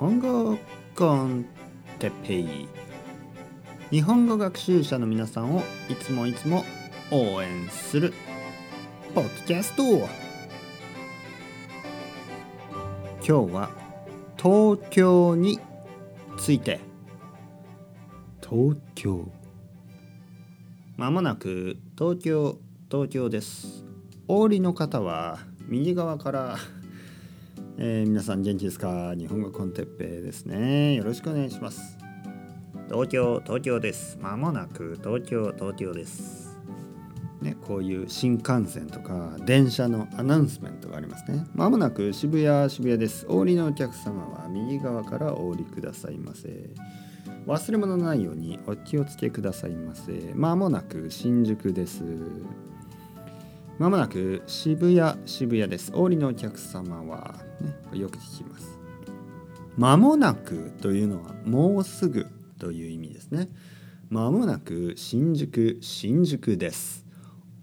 [0.00, 0.56] 本語
[0.96, 1.44] コン
[1.98, 2.68] テペイ
[3.90, 6.64] 日本語学習者の皆さんをいつもいつも
[7.10, 8.14] 応援する
[9.14, 9.82] ポッドキャスト。
[13.18, 13.70] 今日は
[14.38, 15.60] 東京に
[16.38, 16.80] ついて。
[18.40, 19.30] 東京。
[20.96, 22.58] まもなく東京
[22.90, 23.84] 東京です。
[24.28, 26.56] お降りの方は右側から
[27.78, 29.14] えー、皆さん元気ですか？
[29.16, 30.94] 日本語コンテッペですね。
[30.94, 31.96] よろしくお願いします。
[32.88, 34.18] 東京東京です。
[34.20, 36.58] まもなく東京東京です。
[37.40, 41.46] ねこういう新幹線とか電車のアナウンスメントがありますね。
[41.54, 43.24] まもなく渋谷渋谷です。
[43.28, 46.70] お降りのお客様は右側からお降りくださいませ。
[47.46, 50.32] 忘れ物ないようにお気をつけくださいませ。
[50.34, 52.02] まもなく新宿です
[53.80, 55.90] まもなく渋谷渋谷です。
[55.94, 58.78] おりのお客様は、ね、よく聞きます。
[59.78, 62.26] まもなくというのはもうすぐ
[62.58, 63.48] という意味ですね。
[64.10, 67.06] まもなく新宿新宿です。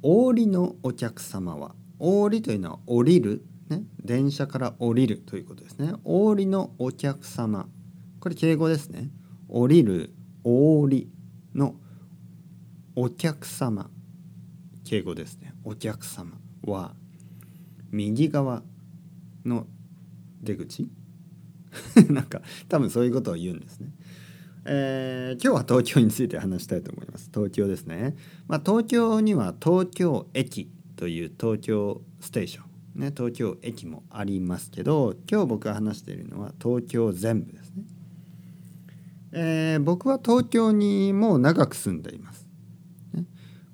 [0.00, 5.92] お降りのお客様はお降りというのは降りる、ね、電車から降りるということですね。
[6.02, 7.68] お降りのお客様。
[8.20, 9.10] これ敬語ですね。
[9.48, 11.10] 降りるお降り
[11.54, 11.74] の
[12.94, 13.90] お客様。
[14.86, 16.94] 敬語ですねお客様は
[17.90, 18.62] 右側
[19.44, 19.66] の
[20.42, 20.88] 出口？
[22.08, 23.90] なんか多分そういうことを言うんですね。
[24.64, 27.30] えー、今日は東京について話したいと思います。
[27.32, 28.16] 東京ですね。
[28.48, 32.62] まあ、東京には東京駅という東京ステーショ
[32.96, 37.84] ン、ね、東京駅もありますけど今日僕が話しているのは東京全部ですね。
[39.32, 42.45] えー、僕は東京にもう長く住んでいます。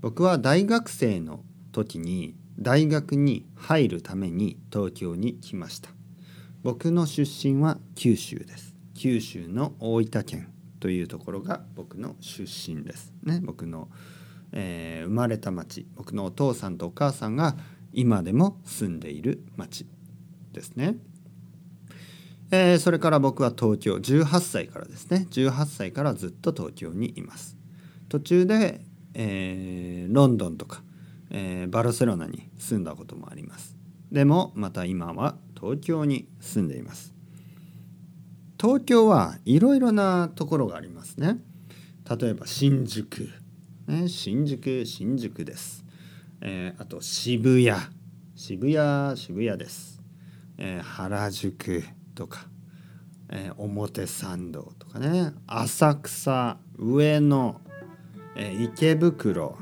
[0.03, 5.91] 僕は大学生の時に大学に入るために東京に来ました。
[6.65, 8.75] 僕の出身は九州です。
[8.95, 13.13] 九州の大分県というところが僕の出身です。
[13.23, 13.89] ね僕の、
[14.51, 15.87] えー、生まれた町。
[15.95, 17.55] 僕のお父さんとお母さんが
[17.93, 19.87] 今でも住んでいる町
[20.53, 20.97] ですね、
[22.51, 25.29] えー、それから僕は東京18歳からですね。
[25.31, 27.57] 18歳からずっと東京にいます。
[28.09, 28.81] 途中で
[29.15, 30.83] えー、ロンドンとか、
[31.31, 33.77] えー、バルセロナに住んだこともあります。
[34.11, 37.15] でもまた今は東京に住んでいます。
[38.61, 41.39] 東京はいろいろなところがありますね。
[42.09, 43.29] 例えば新宿、
[43.87, 45.85] ね、新宿新宿です、
[46.41, 47.77] えー、あと渋谷。
[48.35, 50.03] 渋谷渋谷です、
[50.59, 51.85] えー、原宿
[52.15, 52.49] とか、
[53.29, 55.33] えー、表参道とかね。
[55.47, 57.61] 浅草上野。
[58.37, 59.57] え、池袋、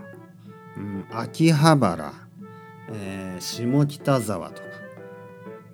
[0.77, 2.13] うん、秋葉原、
[2.93, 4.69] えー、下北沢とか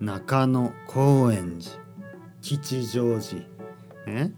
[0.01, 1.71] 中野高円寺
[2.43, 3.43] 吉祥寺、
[4.07, 4.33] ね、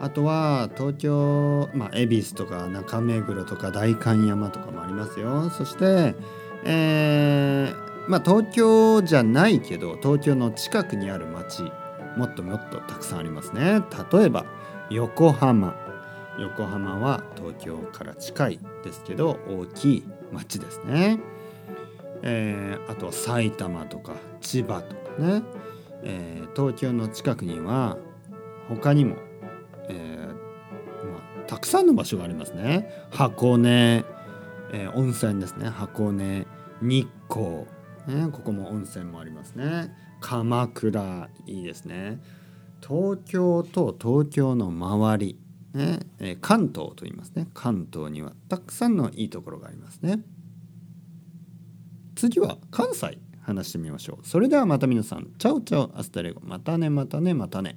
[0.00, 5.48] あとは東京、まあ、恵比寿とか中目黒とか代官山とかもありますよ。
[5.50, 6.14] そして、
[6.64, 11.62] えー、まあ、東京じゃないけど東京の近くにある町
[12.16, 13.82] もっともっとたくさんありますね。
[14.12, 14.44] 例えば
[14.90, 15.74] 横浜。
[16.38, 21.20] 横浜は東京から近いですけど大きい町ですね。
[22.22, 25.42] えー、あとは埼玉とか千葉とかね、
[26.04, 27.98] えー、東京の近くには
[28.68, 29.16] 他にも、
[29.88, 30.26] えー
[31.10, 32.88] まあ、たくさんの場所がありますね。
[33.10, 34.04] 箱根、
[34.72, 36.46] えー、温泉ですね箱根
[36.80, 37.66] 日光、
[38.06, 39.92] ね、ここも温泉もありますね。
[40.20, 42.20] 鎌倉いいですね。
[42.80, 45.38] 東京と東京の周り
[45.74, 47.48] ねえ関東と言いますね。
[47.54, 50.20] 関東にはたくさんのいいところがありますね。
[52.14, 53.18] 次は関西。
[53.42, 54.26] 話してみましょう。
[54.26, 55.32] それではまた皆さん。
[55.38, 56.40] Ciao ciao。Hasta luego。
[56.44, 57.76] またねまたねまたね。